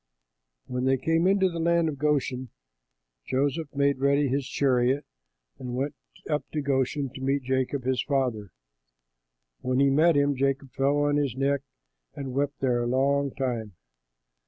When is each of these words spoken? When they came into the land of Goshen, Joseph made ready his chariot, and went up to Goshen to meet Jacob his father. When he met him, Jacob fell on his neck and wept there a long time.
When 0.65 0.85
they 0.85 0.97
came 0.97 1.27
into 1.27 1.47
the 1.47 1.59
land 1.59 1.87
of 1.87 1.99
Goshen, 1.99 2.49
Joseph 3.27 3.67
made 3.75 3.99
ready 3.99 4.27
his 4.27 4.47
chariot, 4.47 5.05
and 5.59 5.75
went 5.75 5.93
up 6.27 6.43
to 6.53 6.61
Goshen 6.63 7.11
to 7.13 7.21
meet 7.21 7.43
Jacob 7.43 7.83
his 7.83 8.01
father. 8.01 8.51
When 9.59 9.79
he 9.79 9.91
met 9.91 10.15
him, 10.17 10.35
Jacob 10.35 10.71
fell 10.73 10.97
on 11.03 11.17
his 11.17 11.35
neck 11.35 11.61
and 12.15 12.33
wept 12.33 12.61
there 12.61 12.81
a 12.81 12.87
long 12.87 13.29
time. 13.35 13.75